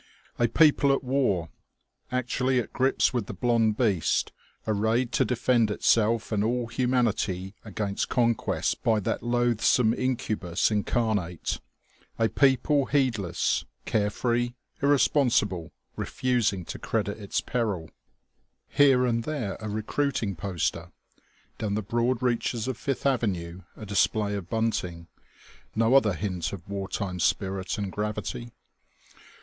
A 0.39 0.47
people 0.47 0.91
at 0.91 1.03
war, 1.03 1.49
actually 2.11 2.57
at 2.59 2.73
grips 2.73 3.13
with 3.13 3.27
the 3.27 3.35
Blond 3.35 3.77
Beast, 3.77 4.31
arrayed 4.65 5.11
to 5.11 5.23
defend 5.23 5.69
itself 5.69 6.31
and 6.31 6.43
all 6.43 6.65
humanity 6.65 7.53
against 7.63 8.09
conquest 8.09 8.81
by 8.81 8.99
that 8.99 9.21
loathsome 9.21 9.93
incubus 9.93 10.71
incarnate, 10.71 11.59
a 12.17 12.27
people 12.29 12.85
heedless, 12.87 13.63
carefree, 13.85 14.53
irresponsible, 14.81 15.71
refusing 15.95 16.65
to 16.65 16.79
credit 16.79 17.19
its 17.19 17.39
peril.... 17.39 17.91
Here 18.69 19.05
and 19.05 19.23
there 19.23 19.53
a 19.59 19.69
recruiting 19.69 20.35
poster, 20.35 20.91
down 21.59 21.75
the 21.75 21.83
broad 21.83 22.23
reaches 22.23 22.67
of 22.67 22.75
Fifth 22.75 23.05
Avenue 23.05 23.61
a 23.77 23.85
display 23.85 24.33
of 24.33 24.49
bunting, 24.49 25.09
no 25.75 25.93
other 25.93 26.13
hint 26.13 26.53
of 26.53 26.67
war 26.67 26.87
time 26.89 27.19
spirit 27.19 27.77
and 27.77 27.91
gravity.... 27.91 28.49